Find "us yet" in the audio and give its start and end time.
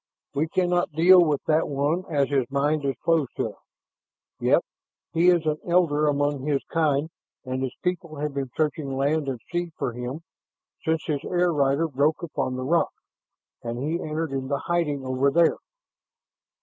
3.51-4.63